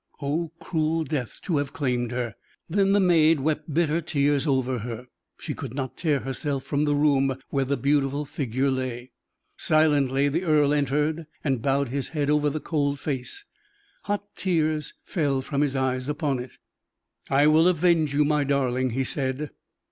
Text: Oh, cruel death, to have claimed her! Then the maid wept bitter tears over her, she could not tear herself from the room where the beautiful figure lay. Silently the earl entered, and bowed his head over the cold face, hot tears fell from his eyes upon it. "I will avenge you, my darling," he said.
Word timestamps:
Oh, 0.19 0.51
cruel 0.59 1.03
death, 1.03 1.39
to 1.43 1.57
have 1.57 1.73
claimed 1.73 2.09
her! 2.09 2.33
Then 2.67 2.91
the 2.93 2.99
maid 2.99 3.39
wept 3.41 3.71
bitter 3.71 4.01
tears 4.01 4.47
over 4.47 4.79
her, 4.79 5.05
she 5.37 5.53
could 5.53 5.75
not 5.75 5.95
tear 5.95 6.21
herself 6.21 6.63
from 6.63 6.85
the 6.85 6.95
room 6.95 7.35
where 7.51 7.65
the 7.65 7.77
beautiful 7.77 8.25
figure 8.25 8.71
lay. 8.71 9.11
Silently 9.57 10.27
the 10.27 10.41
earl 10.43 10.73
entered, 10.73 11.27
and 11.43 11.61
bowed 11.61 11.89
his 11.89 12.07
head 12.07 12.31
over 12.31 12.49
the 12.49 12.59
cold 12.59 12.99
face, 12.99 13.45
hot 14.05 14.23
tears 14.35 14.95
fell 15.05 15.39
from 15.39 15.61
his 15.61 15.75
eyes 15.75 16.09
upon 16.09 16.39
it. 16.39 16.53
"I 17.29 17.45
will 17.45 17.67
avenge 17.67 18.11
you, 18.11 18.25
my 18.25 18.43
darling," 18.43 18.89
he 18.89 19.03
said. 19.03 19.51